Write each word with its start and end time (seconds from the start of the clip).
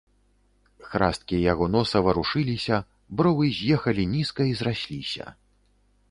Храсткі 0.91 1.37
яго 1.51 1.65
носа 1.75 1.97
варушыліся, 2.07 2.79
бровы 3.19 3.45
з'ехалі 3.57 4.03
нізка 4.15 4.41
і 4.53 4.55
зрасліся. 4.63 5.25